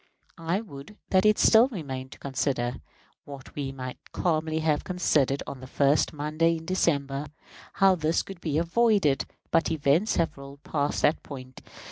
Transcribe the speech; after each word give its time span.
I 0.39 0.61
would 0.61 0.97
that 1.11 1.27
it 1.27 1.37
still 1.37 1.67
remained 1.67 2.11
to 2.13 2.17
consider 2.17 2.77
what 3.23 3.53
we 3.53 3.71
might 3.71 3.99
calmly 4.11 4.57
have 4.61 4.83
considered 4.83 5.43
on 5.45 5.59
the 5.59 5.67
first 5.67 6.11
Monday 6.11 6.57
in 6.57 6.65
December 6.65 7.27
how 7.73 7.93
this 7.93 8.23
could 8.23 8.41
be 8.41 8.57
avoided; 8.57 9.25
but 9.51 9.69
events 9.69 10.15
have 10.15 10.35
rolled 10.39 10.63
past 10.63 11.03
that 11.03 11.21
point. 11.21 11.61